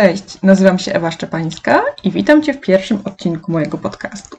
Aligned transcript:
Cześć, 0.00 0.42
nazywam 0.42 0.78
się 0.78 0.92
Ewa 0.92 1.10
Szczepańska 1.10 1.82
i 2.04 2.10
witam 2.10 2.42
Cię 2.42 2.54
w 2.54 2.60
pierwszym 2.60 2.98
odcinku 3.04 3.52
mojego 3.52 3.78
podcastu. 3.78 4.36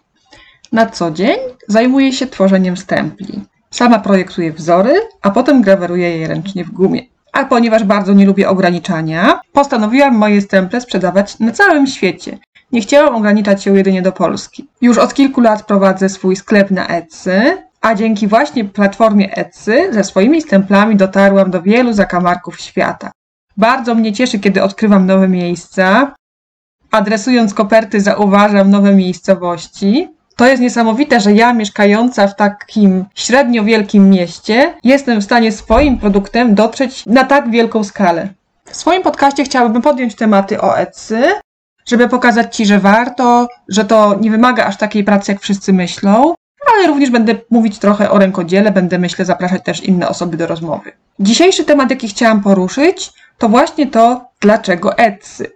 Na 0.72 0.86
co 0.86 1.12
dzień 1.12 1.38
zajmuję 1.68 2.14
się 2.14 2.28
tworzeniem 2.28 2.78
stempli. 2.78 3.40
Sama 3.72 4.00
projektuję 4.00 4.54
wzory, 4.54 4.94
a 5.22 5.32
potem 5.32 5.62
graweruję 5.62 6.18
je 6.18 6.28
ręcznie 6.28 6.66
w 6.66 6.72
gumie. 6.72 7.02
A 7.34 7.46
ponieważ 7.46 7.84
bardzo 7.84 8.14
nie 8.14 8.26
lubię 8.26 8.50
ograniczania, 8.50 9.40
postanowiłam 9.54 10.16
moje 10.16 10.42
stemple 10.42 10.82
sprzedawać 10.82 11.40
na 11.40 11.52
całym 11.52 11.88
świecie. 11.88 12.38
Nie 12.72 12.82
chciałam 12.82 13.16
ograniczać 13.16 13.64
się 13.64 13.78
jedynie 13.78 14.02
do 14.02 14.12
Polski. 14.12 14.68
Już 14.82 14.98
od 14.98 15.14
kilku 15.14 15.42
lat 15.42 15.64
prowadzę 15.64 16.10
swój 16.10 16.36
sklep 16.36 16.72
na 16.72 16.88
Etsy, 16.88 17.58
a 17.82 17.96
dzięki 17.96 18.28
właśnie 18.28 18.66
platformie 18.66 19.36
Etsy 19.36 19.94
ze 19.94 20.04
swoimi 20.04 20.42
stemplami 20.42 20.96
dotarłam 20.96 21.52
do 21.52 21.62
wielu 21.62 21.94
zakamarków 21.94 22.60
świata. 22.60 23.12
Bardzo 23.62 23.96
mnie 23.96 24.14
cieszy, 24.14 24.40
kiedy 24.40 24.64
odkrywam 24.64 25.06
nowe 25.06 25.28
miejsca. 25.28 26.16
Adresując 26.92 27.54
koperty, 27.54 28.02
zauważam 28.02 28.70
nowe 28.70 28.96
miejscowości. 28.96 30.08
To 30.36 30.48
jest 30.48 30.62
niesamowite, 30.62 31.20
że 31.20 31.34
ja, 31.34 31.54
mieszkająca 31.54 32.28
w 32.28 32.36
takim 32.36 33.06
średnio 33.16 33.64
wielkim 33.64 34.10
mieście, 34.10 34.74
jestem 34.84 35.22
w 35.22 35.24
stanie 35.24 35.52
swoim 35.52 35.98
produktem 35.98 36.56
dotrzeć 36.56 37.06
na 37.06 37.24
tak 37.24 37.52
wielką 37.52 37.84
skalę. 37.84 38.30
W 38.66 38.76
swoim 38.76 39.04
podcaście 39.04 39.44
chciałabym 39.44 39.82
podjąć 39.82 40.16
tematy 40.16 40.62
o 40.62 40.78
Etsy, 40.78 41.24
żeby 41.86 42.10
pokazać 42.10 42.56
Ci, 42.56 42.66
że 42.66 42.80
warto, 42.80 43.48
że 43.70 43.86
to 43.86 44.18
nie 44.22 44.32
wymaga 44.32 44.66
aż 44.66 44.78
takiej 44.78 45.04
pracy, 45.04 45.32
jak 45.32 45.42
wszyscy 45.42 45.74
myślą, 45.74 46.34
ale 46.76 46.88
również 46.88 47.10
będę 47.10 47.36
mówić 47.50 47.80
trochę 47.80 48.12
o 48.12 48.20
rękodziele, 48.20 48.72
będę, 48.72 49.00
myślę, 49.00 49.26
zapraszać 49.26 49.64
też 49.64 49.84
inne 49.84 50.10
osoby 50.10 50.38
do 50.38 50.48
rozmowy. 50.48 50.92
Dzisiejszy 51.20 51.64
temat, 51.66 51.90
jaki 51.90 52.08
chciałam 52.08 52.42
poruszyć, 52.42 53.12
to 53.42 53.50
właśnie 53.50 53.88
to, 53.88 54.26
dlaczego 54.42 54.98
Etsy. 54.98 55.52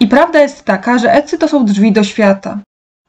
I 0.00 0.06
prawda 0.06 0.40
jest 0.40 0.64
taka, 0.64 0.98
że 0.98 1.12
Etsy 1.12 1.38
to 1.38 1.48
są 1.48 1.64
drzwi 1.64 1.92
do 1.92 2.04
świata. 2.04 2.58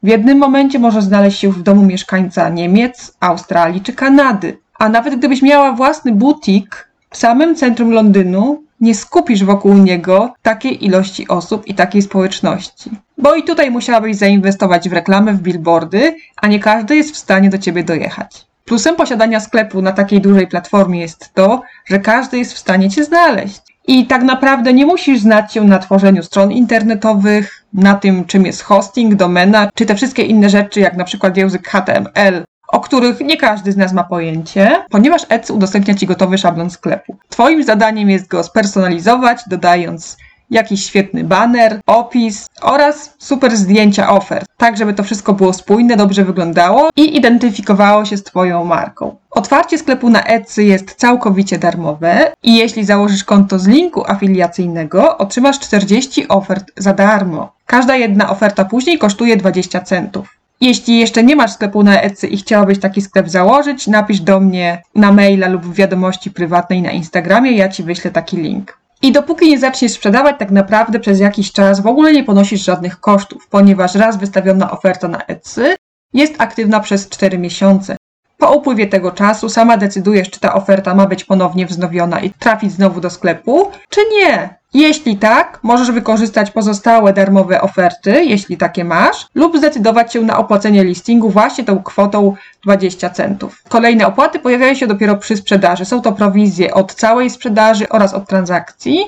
W 0.03 0.07
jednym 0.07 0.37
momencie 0.37 0.79
może 0.79 1.01
znaleźć 1.01 1.39
się 1.39 1.51
w 1.51 1.61
domu 1.61 1.85
mieszkańca 1.85 2.49
Niemiec, 2.49 3.13
Australii 3.19 3.81
czy 3.81 3.93
Kanady. 3.93 4.57
A 4.79 4.89
nawet 4.89 5.15
gdybyś 5.15 5.41
miała 5.41 5.71
własny 5.71 6.11
butik 6.11 6.89
w 7.09 7.17
samym 7.17 7.55
centrum 7.55 7.91
Londynu, 7.91 8.63
nie 8.81 8.95
skupisz 8.95 9.43
wokół 9.43 9.73
niego 9.73 10.33
takiej 10.41 10.85
ilości 10.85 11.27
osób 11.27 11.67
i 11.67 11.73
takiej 11.73 12.01
społeczności. 12.01 12.91
Bo 13.17 13.35
i 13.35 13.43
tutaj 13.43 13.71
musiałabyś 13.71 14.15
zainwestować 14.15 14.89
w 14.89 14.93
reklamę, 14.93 15.33
w 15.33 15.41
billboardy, 15.41 16.15
a 16.35 16.47
nie 16.47 16.59
każdy 16.59 16.95
jest 16.95 17.13
w 17.13 17.17
stanie 17.17 17.49
do 17.49 17.57
ciebie 17.57 17.83
dojechać. 17.83 18.47
Plusem 18.65 18.95
posiadania 18.95 19.39
sklepu 19.39 19.81
na 19.81 19.91
takiej 19.91 20.21
dużej 20.21 20.47
platformie 20.47 21.01
jest 21.01 21.33
to, 21.33 21.61
że 21.85 21.99
każdy 21.99 22.37
jest 22.37 22.53
w 22.53 22.57
stanie 22.57 22.89
cię 22.89 23.03
znaleźć. 23.03 23.68
I 23.89 24.07
tak 24.07 24.23
naprawdę 24.23 24.73
nie 24.73 24.85
musisz 24.85 25.19
znać 25.19 25.53
się 25.53 25.63
na 25.63 25.79
tworzeniu 25.79 26.23
stron 26.23 26.51
internetowych, 26.51 27.65
na 27.73 27.95
tym, 27.95 28.25
czym 28.25 28.45
jest 28.45 28.61
hosting, 28.61 29.15
domena, 29.15 29.69
czy 29.75 29.85
te 29.85 29.95
wszystkie 29.95 30.23
inne 30.23 30.49
rzeczy, 30.49 30.79
jak 30.79 30.97
na 30.97 31.03
przykład 31.03 31.37
język 31.37 31.67
HTML, 31.67 32.43
o 32.67 32.79
których 32.79 33.19
nie 33.19 33.37
każdy 33.37 33.71
z 33.71 33.77
nas 33.77 33.93
ma 33.93 34.03
pojęcie, 34.03 34.85
ponieważ 34.89 35.21
Etsy 35.29 35.53
udostępnia 35.53 35.95
Ci 35.95 36.05
gotowy 36.05 36.37
szablon 36.37 36.69
sklepu. 36.69 37.17
Twoim 37.29 37.63
zadaniem 37.63 38.09
jest 38.09 38.27
go 38.27 38.43
spersonalizować, 38.43 39.41
dodając 39.47 40.17
jakiś 40.49 40.85
świetny 40.85 41.23
banner, 41.23 41.79
opis 41.87 42.49
oraz 42.61 43.13
super 43.17 43.57
zdjęcia 43.57 44.09
ofert, 44.09 44.47
tak 44.57 44.77
żeby 44.77 44.93
to 44.93 45.03
wszystko 45.03 45.33
było 45.33 45.53
spójne, 45.53 45.97
dobrze 45.97 46.25
wyglądało 46.25 46.89
i 46.95 47.17
identyfikowało 47.17 48.05
się 48.05 48.17
z 48.17 48.23
Twoją 48.23 48.65
marką. 48.65 49.15
Otwarcie 49.31 49.77
sklepu 49.77 50.09
na 50.09 50.23
Etsy 50.23 50.63
jest 50.63 50.95
całkowicie 50.95 51.59
darmowe 51.59 52.31
i 52.43 52.55
jeśli 52.55 52.85
założysz 52.85 53.23
konto 53.23 53.59
z 53.59 53.67
linku 53.67 54.03
afiliacyjnego, 54.07 55.17
otrzymasz 55.17 55.59
40 55.59 56.27
ofert 56.27 56.71
za 56.77 56.93
darmo. 56.93 57.51
Każda 57.65 57.95
jedna 57.95 58.29
oferta 58.29 58.65
później 58.65 58.97
kosztuje 58.97 59.37
20 59.37 59.81
centów. 59.81 60.39
Jeśli 60.61 60.99
jeszcze 60.99 61.23
nie 61.23 61.35
masz 61.35 61.51
sklepu 61.51 61.83
na 61.83 62.01
Etsy 62.01 62.27
i 62.27 62.37
chciałabyś 62.37 62.79
taki 62.79 63.01
sklep 63.01 63.29
założyć, 63.29 63.87
napisz 63.87 64.19
do 64.19 64.39
mnie 64.39 64.81
na 64.95 65.11
maila 65.11 65.47
lub 65.47 65.65
w 65.65 65.73
wiadomości 65.73 66.31
prywatnej 66.31 66.81
na 66.81 66.91
Instagramie, 66.91 67.51
ja 67.51 67.69
Ci 67.69 67.83
wyślę 67.83 68.11
taki 68.11 68.37
link. 68.37 68.78
I 69.01 69.11
dopóki 69.11 69.49
nie 69.49 69.59
zaczniesz 69.59 69.91
sprzedawać, 69.91 70.35
tak 70.39 70.51
naprawdę 70.51 70.99
przez 70.99 71.19
jakiś 71.19 71.51
czas 71.51 71.81
w 71.81 71.87
ogóle 71.87 72.13
nie 72.13 72.23
ponosisz 72.23 72.65
żadnych 72.65 72.99
kosztów, 72.99 73.47
ponieważ 73.47 73.95
raz 73.95 74.17
wystawiona 74.17 74.71
oferta 74.71 75.07
na 75.07 75.25
Etsy 75.25 75.75
jest 76.13 76.33
aktywna 76.37 76.79
przez 76.79 77.09
4 77.09 77.37
miesiące. 77.37 77.97
Po 78.39 78.51
upływie 78.51 78.87
tego 78.87 79.11
czasu 79.11 79.49
sama 79.49 79.77
decydujesz, 79.77 80.29
czy 80.29 80.39
ta 80.39 80.53
oferta 80.53 80.95
ma 80.95 81.05
być 81.05 81.23
ponownie 81.23 81.65
wznowiona 81.65 82.19
i 82.19 82.29
trafić 82.31 82.71
znowu 82.71 83.01
do 83.01 83.09
sklepu, 83.09 83.71
czy 83.89 84.01
nie. 84.17 84.59
Jeśli 84.73 85.17
tak, 85.17 85.59
możesz 85.63 85.91
wykorzystać 85.91 86.51
pozostałe 86.51 87.13
darmowe 87.13 87.61
oferty, 87.61 88.25
jeśli 88.25 88.57
takie 88.57 88.83
masz, 88.83 89.27
lub 89.35 89.57
zdecydować 89.57 90.13
się 90.13 90.21
na 90.21 90.37
opłacenie 90.37 90.83
listingu 90.83 91.29
właśnie 91.29 91.63
tą 91.63 91.83
kwotą 91.83 92.35
20 92.63 93.09
centów. 93.09 93.63
Kolejne 93.69 94.07
opłaty 94.07 94.39
pojawiają 94.39 94.75
się 94.75 94.87
dopiero 94.87 95.17
przy 95.17 95.37
sprzedaży. 95.37 95.85
Są 95.85 96.01
to 96.01 96.11
prowizje 96.11 96.73
od 96.73 96.93
całej 96.93 97.29
sprzedaży 97.29 97.89
oraz 97.89 98.13
od 98.13 98.27
transakcji 98.27 98.99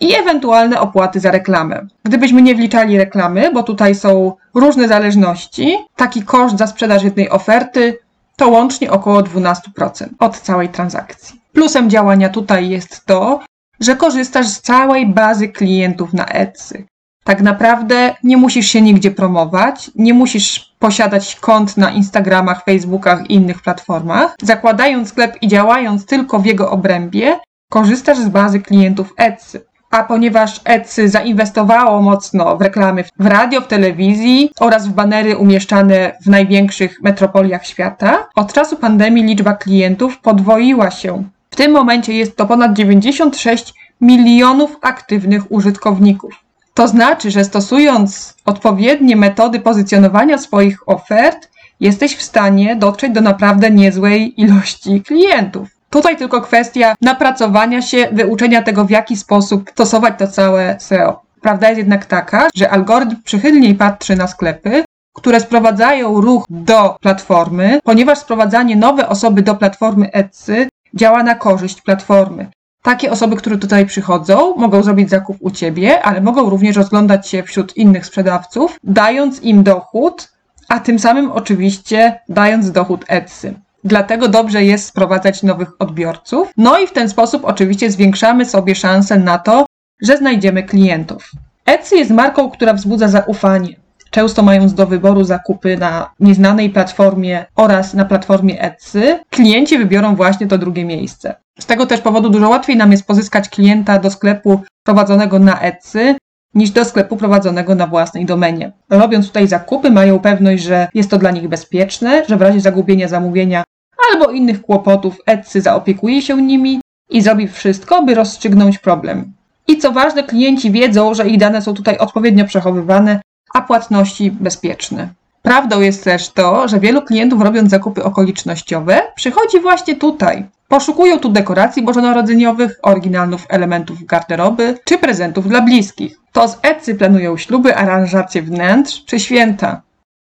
i 0.00 0.14
ewentualne 0.14 0.80
opłaty 0.80 1.20
za 1.20 1.30
reklamę. 1.30 1.86
Gdybyśmy 2.04 2.42
nie 2.42 2.54
wliczali 2.54 2.98
reklamy, 2.98 3.50
bo 3.54 3.62
tutaj 3.62 3.94
są 3.94 4.32
różne 4.54 4.88
zależności, 4.88 5.76
taki 5.96 6.22
koszt 6.22 6.58
za 6.58 6.66
sprzedaż 6.66 7.02
jednej 7.02 7.30
oferty 7.30 7.98
to 8.40 8.48
łącznie 8.48 8.90
około 8.90 9.22
12% 9.22 10.08
od 10.18 10.38
całej 10.38 10.68
transakcji. 10.68 11.40
Plusem 11.52 11.90
działania 11.90 12.28
tutaj 12.28 12.68
jest 12.68 13.06
to, 13.06 13.40
że 13.80 13.96
korzystasz 13.96 14.46
z 14.48 14.60
całej 14.60 15.06
bazy 15.06 15.48
klientów 15.48 16.12
na 16.12 16.26
Etsy. 16.26 16.86
Tak 17.24 17.42
naprawdę 17.42 18.14
nie 18.24 18.36
musisz 18.36 18.66
się 18.66 18.82
nigdzie 18.82 19.10
promować, 19.10 19.90
nie 19.94 20.14
musisz 20.14 20.74
posiadać 20.78 21.36
kont 21.36 21.76
na 21.76 21.90
Instagramach, 21.90 22.64
Facebookach 22.64 23.30
i 23.30 23.34
innych 23.34 23.62
platformach. 23.62 24.34
Zakładając 24.42 25.08
sklep 25.08 25.36
i 25.42 25.48
działając 25.48 26.06
tylko 26.06 26.38
w 26.38 26.46
jego 26.46 26.70
obrębie, 26.70 27.38
korzystasz 27.70 28.18
z 28.18 28.28
bazy 28.28 28.60
klientów 28.60 29.14
Etsy. 29.16 29.69
A 29.90 30.02
ponieważ 30.04 30.60
Etsy 30.64 31.08
zainwestowało 31.08 32.02
mocno 32.02 32.56
w 32.56 32.60
reklamy 32.60 33.04
w 33.18 33.26
radio, 33.26 33.60
w 33.60 33.66
telewizji 33.66 34.50
oraz 34.60 34.88
w 34.88 34.92
banery 34.92 35.36
umieszczane 35.36 36.12
w 36.22 36.26
największych 36.26 37.02
metropoliach 37.02 37.66
świata, 37.66 38.28
od 38.34 38.52
czasu 38.52 38.76
pandemii 38.76 39.24
liczba 39.24 39.52
klientów 39.52 40.18
podwoiła 40.18 40.90
się. 40.90 41.24
W 41.50 41.56
tym 41.56 41.72
momencie 41.72 42.14
jest 42.14 42.36
to 42.36 42.46
ponad 42.46 42.72
96 42.72 43.74
milionów 44.00 44.76
aktywnych 44.80 45.52
użytkowników. 45.52 46.34
To 46.74 46.88
znaczy, 46.88 47.30
że 47.30 47.44
stosując 47.44 48.34
odpowiednie 48.44 49.16
metody 49.16 49.60
pozycjonowania 49.60 50.38
swoich 50.38 50.88
ofert, 50.88 51.50
jesteś 51.80 52.16
w 52.16 52.22
stanie 52.22 52.76
dotrzeć 52.76 53.12
do 53.12 53.20
naprawdę 53.20 53.70
niezłej 53.70 54.40
ilości 54.40 55.02
klientów. 55.02 55.79
Tutaj 55.90 56.16
tylko 56.16 56.40
kwestia 56.40 56.94
napracowania 57.00 57.82
się, 57.82 58.08
wyuczenia 58.12 58.62
tego, 58.62 58.84
w 58.84 58.90
jaki 58.90 59.16
sposób 59.16 59.70
stosować 59.70 60.14
to 60.18 60.26
całe 60.26 60.76
SEO. 60.80 61.22
Prawda 61.40 61.68
jest 61.68 61.78
jednak 61.78 62.06
taka, 62.06 62.48
że 62.54 62.70
algorytm 62.70 63.16
przychylniej 63.24 63.74
patrzy 63.74 64.16
na 64.16 64.26
sklepy, 64.26 64.84
które 65.14 65.40
sprowadzają 65.40 66.20
ruch 66.20 66.44
do 66.50 66.96
platformy, 67.00 67.80
ponieważ 67.84 68.18
sprowadzanie 68.18 68.76
nowe 68.76 69.08
osoby 69.08 69.42
do 69.42 69.54
platformy 69.54 70.12
Etsy 70.12 70.68
działa 70.94 71.22
na 71.22 71.34
korzyść 71.34 71.82
platformy. 71.82 72.46
Takie 72.82 73.10
osoby, 73.10 73.36
które 73.36 73.58
tutaj 73.58 73.86
przychodzą, 73.86 74.54
mogą 74.56 74.82
zrobić 74.82 75.10
zakup 75.10 75.36
u 75.40 75.50
ciebie, 75.50 76.02
ale 76.02 76.20
mogą 76.20 76.50
również 76.50 76.76
rozglądać 76.76 77.28
się 77.28 77.42
wśród 77.42 77.76
innych 77.76 78.06
sprzedawców, 78.06 78.78
dając 78.84 79.42
im 79.42 79.62
dochód, 79.62 80.32
a 80.68 80.80
tym 80.80 80.98
samym 80.98 81.32
oczywiście 81.32 82.20
dając 82.28 82.70
dochód 82.70 83.04
Etsy. 83.08 83.54
Dlatego 83.84 84.28
dobrze 84.28 84.64
jest 84.64 84.86
sprowadzać 84.86 85.42
nowych 85.42 85.68
odbiorców. 85.78 86.52
No 86.56 86.78
i 86.78 86.86
w 86.86 86.92
ten 86.92 87.08
sposób 87.08 87.44
oczywiście 87.44 87.90
zwiększamy 87.90 88.44
sobie 88.44 88.74
szanse 88.74 89.18
na 89.18 89.38
to, 89.38 89.66
że 90.02 90.16
znajdziemy 90.16 90.62
klientów. 90.62 91.30
Etsy 91.66 91.96
jest 91.96 92.10
marką, 92.10 92.50
która 92.50 92.72
wzbudza 92.72 93.08
zaufanie. 93.08 93.80
Często 94.10 94.42
mając 94.42 94.74
do 94.74 94.86
wyboru 94.86 95.24
zakupy 95.24 95.76
na 95.76 96.10
nieznanej 96.20 96.70
platformie 96.70 97.44
oraz 97.56 97.94
na 97.94 98.04
platformie 98.04 98.62
Etsy, 98.62 99.18
klienci 99.30 99.78
wybiorą 99.78 100.16
właśnie 100.16 100.46
to 100.46 100.58
drugie 100.58 100.84
miejsce. 100.84 101.34
Z 101.60 101.66
tego 101.66 101.86
też 101.86 102.00
powodu 102.00 102.30
dużo 102.30 102.48
łatwiej 102.48 102.76
nam 102.76 102.92
jest 102.92 103.06
pozyskać 103.06 103.48
klienta 103.48 103.98
do 103.98 104.10
sklepu 104.10 104.60
prowadzonego 104.84 105.38
na 105.38 105.60
Etsy 105.60 106.14
niż 106.54 106.70
do 106.70 106.84
sklepu 106.84 107.16
prowadzonego 107.16 107.74
na 107.74 107.86
własnej 107.86 108.26
domenie. 108.26 108.72
Robiąc 108.90 109.26
tutaj 109.26 109.48
zakupy, 109.48 109.90
mają 109.90 110.18
pewność, 110.18 110.62
że 110.62 110.88
jest 110.94 111.10
to 111.10 111.18
dla 111.18 111.30
nich 111.30 111.48
bezpieczne, 111.48 112.24
że 112.28 112.36
w 112.36 112.42
razie 112.42 112.60
zagubienia 112.60 113.08
zamówienia 113.08 113.64
albo 114.12 114.30
innych 114.30 114.62
kłopotów 114.62 115.16
Etsy 115.26 115.60
zaopiekuje 115.60 116.22
się 116.22 116.42
nimi 116.42 116.80
i 117.10 117.22
zrobi 117.22 117.48
wszystko, 117.48 118.02
by 118.02 118.14
rozstrzygnąć 118.14 118.78
problem. 118.78 119.32
I 119.68 119.78
co 119.78 119.92
ważne, 119.92 120.22
klienci 120.22 120.70
wiedzą, 120.70 121.14
że 121.14 121.28
ich 121.28 121.38
dane 121.38 121.62
są 121.62 121.74
tutaj 121.74 121.98
odpowiednio 121.98 122.44
przechowywane, 122.44 123.20
a 123.54 123.62
płatności 123.62 124.30
bezpieczne. 124.30 125.08
Prawdą 125.42 125.80
jest 125.80 126.04
też 126.04 126.28
to, 126.28 126.68
że 126.68 126.80
wielu 126.80 127.02
klientów 127.02 127.42
robiąc 127.42 127.70
zakupy 127.70 128.04
okolicznościowe 128.04 129.02
przychodzi 129.14 129.60
właśnie 129.60 129.96
tutaj. 129.96 130.46
Poszukują 130.68 131.18
tu 131.18 131.28
dekoracji 131.28 131.82
bożonarodzeniowych, 131.82 132.78
oryginalnych 132.82 133.40
elementów 133.48 134.04
garderoby 134.04 134.78
czy 134.84 134.98
prezentów 134.98 135.48
dla 135.48 135.60
bliskich. 135.60 136.16
To 136.32 136.48
z 136.48 136.58
Etsy 136.62 136.94
planują 136.94 137.36
śluby, 137.36 137.76
aranżacje 137.76 138.42
wnętrz 138.42 139.04
czy 139.04 139.20
święta. 139.20 139.82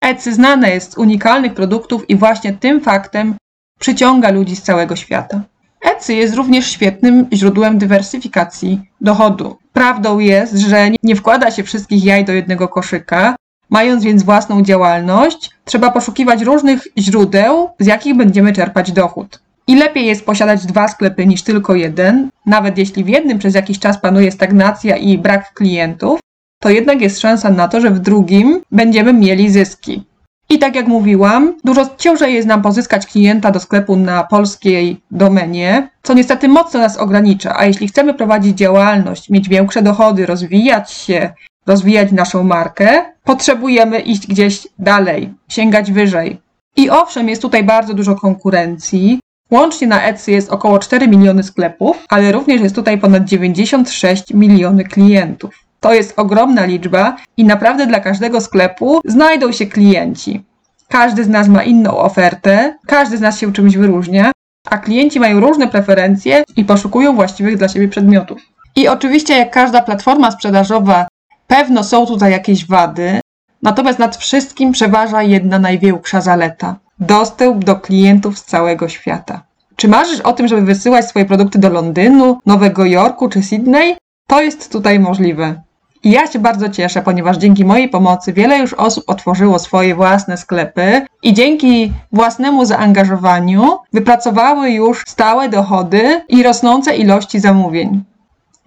Etsy 0.02 0.34
znane 0.34 0.70
jest 0.70 0.94
z 0.94 0.98
unikalnych 0.98 1.54
produktów 1.54 2.10
i 2.10 2.16
właśnie 2.16 2.54
tym 2.54 2.82
faktem 2.82 3.36
przyciąga 3.80 4.32
ludzi 4.32 4.56
z 4.56 4.62
całego 4.62 4.96
świata. 4.96 5.42
Etsy 5.82 6.14
jest 6.14 6.36
również 6.36 6.68
świetnym 6.68 7.28
źródłem 7.34 7.78
dywersyfikacji 7.78 8.82
dochodu. 9.02 9.58
Prawdą 9.74 10.20
jest, 10.20 10.58
że 10.58 10.90
nie 11.04 11.16
wkłada 11.16 11.52
się 11.52 11.64
wszystkich 11.64 12.04
jaj 12.04 12.26
do 12.26 12.34
jednego 12.34 12.68
koszyka. 12.68 13.36
Mając 13.70 14.04
więc 14.04 14.24
własną 14.24 14.62
działalność, 14.62 15.52
trzeba 15.66 15.92
poszukiwać 15.92 16.42
różnych 16.42 16.88
źródeł, 16.98 17.70
z 17.80 17.86
jakich 17.86 18.16
będziemy 18.16 18.54
czerpać 18.54 18.92
dochód. 18.92 19.40
I 19.68 19.76
lepiej 19.76 20.06
jest 20.06 20.26
posiadać 20.26 20.66
dwa 20.66 20.88
sklepy 20.88 21.26
niż 21.26 21.44
tylko 21.44 21.76
jeden, 21.76 22.30
nawet 22.46 22.78
jeśli 22.78 23.04
w 23.04 23.08
jednym 23.08 23.40
przez 23.40 23.56
jakiś 23.56 23.80
czas 23.80 23.98
panuje 24.02 24.32
stagnacja 24.32 24.98
i 24.98 25.18
brak 25.18 25.54
klientów, 25.54 26.20
to 26.62 26.70
jednak 26.70 27.02
jest 27.02 27.20
szansa 27.20 27.50
na 27.50 27.68
to, 27.68 27.82
że 27.82 27.92
w 27.92 28.00
drugim 28.00 28.62
będziemy 28.72 29.14
mieli 29.14 29.50
zyski. 29.50 30.04
I 30.50 30.60
tak 30.60 30.76
jak 30.76 30.88
mówiłam, 30.88 31.54
dużo 31.64 31.90
ciężej 31.98 32.34
jest 32.34 32.48
nam 32.48 32.62
pozyskać 32.62 33.06
klienta 33.06 33.52
do 33.52 33.60
sklepu 33.60 33.96
na 33.96 34.24
polskiej 34.24 35.02
domenie, 35.12 35.90
co 36.04 36.14
niestety 36.14 36.48
mocno 36.48 36.80
nas 36.80 36.98
ogranicza. 36.98 37.58
A 37.58 37.66
jeśli 37.66 37.88
chcemy 37.88 38.14
prowadzić 38.14 38.58
działalność, 38.58 39.30
mieć 39.30 39.50
większe 39.50 39.82
dochody, 39.82 40.26
rozwijać 40.26 40.92
się, 40.92 41.34
rozwijać 41.66 42.12
naszą 42.12 42.44
markę, 42.44 43.06
potrzebujemy 43.24 44.00
iść 44.00 44.28
gdzieś 44.28 44.68
dalej, 44.80 45.34
sięgać 45.50 45.92
wyżej. 45.92 46.42
I 46.78 46.90
owszem, 46.90 47.30
jest 47.30 47.42
tutaj 47.42 47.64
bardzo 47.64 47.94
dużo 47.94 48.16
konkurencji. 48.16 49.20
Łącznie 49.52 49.88
na 49.88 50.04
Etsy 50.04 50.32
jest 50.32 50.50
około 50.50 50.80
4 50.80 51.08
miliony 51.08 51.44
sklepów, 51.44 52.06
ale 52.10 52.32
również 52.32 52.62
jest 52.62 52.76
tutaj 52.76 52.98
ponad 52.98 53.24
96 53.24 54.34
miliony 54.34 54.84
klientów. 54.84 55.65
To 55.86 55.94
jest 55.94 56.20
ogromna 56.20 56.66
liczba 56.66 57.16
i 57.38 57.46
naprawdę 57.46 57.88
dla 57.88 58.00
każdego 58.00 58.42
sklepu 58.42 59.00
znajdą 59.06 59.52
się 59.52 59.66
klienci. 59.66 60.44
Każdy 60.88 61.24
z 61.24 61.30
nas 61.30 61.48
ma 61.48 61.64
inną 61.64 61.98
ofertę, 61.98 62.78
każdy 62.88 63.18
z 63.18 63.22
nas 63.22 63.40
się 63.40 63.54
czymś 63.54 63.78
wyróżnia, 63.78 64.32
a 64.70 64.78
klienci 64.78 65.20
mają 65.20 65.40
różne 65.40 65.68
preferencje 65.68 66.44
i 66.56 66.66
poszukują 66.66 67.16
właściwych 67.16 67.58
dla 67.58 67.68
siebie 67.68 67.88
przedmiotów. 67.88 68.42
I 68.76 68.88
oczywiście, 68.88 69.38
jak 69.38 69.52
każda 69.52 69.82
platforma 69.82 70.32
sprzedażowa, 70.32 71.08
pewno 71.48 71.84
są 71.84 72.06
tutaj 72.06 72.32
jakieś 72.32 72.68
wady, 72.68 73.20
natomiast 73.62 74.00
nad 74.00 74.18
wszystkim 74.18 74.72
przeważa 74.72 75.24
jedna 75.24 75.60
największa 75.60 76.22
zaleta 76.22 76.76
dostęp 77.00 77.64
do 77.64 77.76
klientów 77.76 78.40
z 78.40 78.44
całego 78.46 78.90
świata. 78.90 79.44
Czy 79.76 79.88
marzysz 79.88 80.22
o 80.22 80.34
tym, 80.34 80.48
żeby 80.48 80.62
wysyłać 80.62 81.06
swoje 81.06 81.26
produkty 81.26 81.60
do 81.60 81.70
Londynu, 81.70 82.40
Nowego 82.46 82.86
Jorku 82.86 83.30
czy 83.30 83.44
Sydney? 83.44 83.96
To 84.28 84.42
jest 84.42 84.72
tutaj 84.72 85.00
możliwe. 85.00 85.65
Ja 86.06 86.28
się 86.28 86.40
bardzo 86.40 86.70
cieszę, 86.70 87.02
ponieważ 87.02 87.38
dzięki 87.38 87.66
mojej 87.66 87.90
pomocy 87.90 88.34
wiele 88.34 88.58
już 88.58 88.74
osób 88.74 89.04
otworzyło 89.08 89.60
swoje 89.60 89.96
własne 89.96 90.38
sklepy 90.38 91.06
i 91.24 91.34
dzięki 91.34 91.94
własnemu 92.12 92.66
zaangażowaniu 92.66 93.78
wypracowały 93.94 94.70
już 94.70 95.04
stałe 95.08 95.50
dochody 95.50 96.22
i 96.30 96.44
rosnące 96.44 96.96
ilości 96.96 97.40
zamówień. 97.40 98.04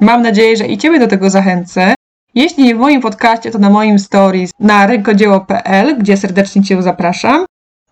Mam 0.00 0.22
nadzieję, 0.22 0.56
że 0.56 0.66
i 0.66 0.78
Ciebie 0.78 0.98
do 0.98 1.06
tego 1.06 1.30
zachęcę. 1.30 1.94
Jeśli 2.34 2.64
nie 2.64 2.74
w 2.74 2.78
moim 2.78 3.00
podcaście, 3.00 3.50
to 3.50 3.58
na 3.58 3.70
moim 3.70 3.98
stories 3.98 4.50
na 4.60 4.86
rękodzieło.pl, 4.86 5.98
gdzie 5.98 6.16
serdecznie 6.16 6.62
Cię 6.62 6.82
zapraszam. 6.82 7.46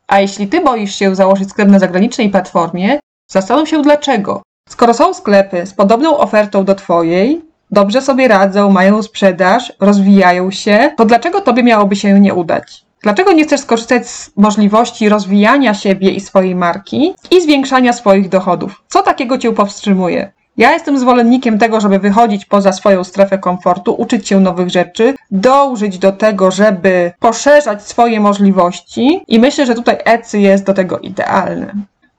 A 0.06 0.20
jeśli 0.20 0.48
Ty 0.48 0.60
boisz 0.60 0.94
się 0.94 1.14
założyć 1.14 1.50
sklep 1.50 1.68
na 1.68 1.78
zagranicznej 1.78 2.30
platformie, 2.30 2.98
zastanów 3.30 3.68
się 3.68 3.82
dlaczego. 3.82 4.42
Skoro 4.68 4.94
są 4.94 5.14
sklepy 5.14 5.66
z 5.66 5.74
podobną 5.74 6.18
ofertą 6.18 6.64
do 6.64 6.74
Twojej, 6.74 7.42
dobrze 7.70 8.02
sobie 8.02 8.28
radzą, 8.28 8.70
mają 8.70 9.02
sprzedaż, 9.02 9.72
rozwijają 9.80 10.50
się, 10.50 10.90
to 10.96 11.04
dlaczego 11.04 11.40
tobie 11.40 11.62
miałoby 11.62 11.96
się 11.96 12.20
nie 12.20 12.34
udać? 12.34 12.86
Dlaczego 13.02 13.32
nie 13.32 13.44
chcesz 13.44 13.60
skorzystać 13.60 14.08
z 14.08 14.30
możliwości 14.36 15.08
rozwijania 15.08 15.74
siebie 15.74 16.10
i 16.10 16.20
swojej 16.20 16.54
marki 16.54 17.14
i 17.30 17.40
zwiększania 17.40 17.92
swoich 17.92 18.28
dochodów? 18.28 18.82
Co 18.88 19.02
takiego 19.02 19.38
cię 19.38 19.52
powstrzymuje? 19.52 20.32
Ja 20.56 20.72
jestem 20.72 20.98
zwolennikiem 20.98 21.58
tego, 21.58 21.80
żeby 21.80 21.98
wychodzić 21.98 22.44
poza 22.44 22.72
swoją 22.72 23.04
strefę 23.04 23.38
komfortu, 23.38 23.94
uczyć 23.94 24.28
się 24.28 24.40
nowych 24.40 24.70
rzeczy, 24.70 25.14
dążyć 25.30 25.98
do 25.98 26.12
tego, 26.12 26.50
żeby 26.50 27.12
poszerzać 27.20 27.82
swoje 27.82 28.20
możliwości 28.20 29.20
i 29.28 29.38
myślę, 29.38 29.66
że 29.66 29.74
tutaj 29.74 29.98
Etsy 30.04 30.40
jest 30.40 30.64
do 30.64 30.74
tego 30.74 30.98
idealny. 30.98 31.72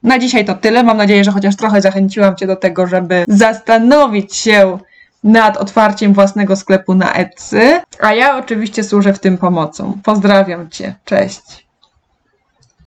Na 0.04 0.20
dzisiaj 0.20 0.46
to 0.46 0.54
tyle. 0.54 0.84
Mam 0.84 0.98
nadzieję, 0.98 1.24
że 1.24 1.32
chociaż 1.32 1.56
trochę 1.56 1.82
zachęciłam 1.82 2.36
Cię 2.36 2.48
do 2.48 2.56
tego, 2.56 2.88
żeby 2.88 3.26
zastanowić 3.28 4.36
się 4.36 4.78
nad 5.24 5.58
otwarciem 5.58 6.14
własnego 6.14 6.56
sklepu 6.56 6.96
na 6.96 7.14
Etsy, 7.14 7.82
a 8.00 8.14
ja 8.14 8.38
oczywiście 8.38 8.84
służę 8.84 9.14
w 9.14 9.20
tym 9.20 9.38
pomocą. 9.38 9.98
Pozdrawiam 10.04 10.70
Cię, 10.70 10.96
cześć! 11.06 11.67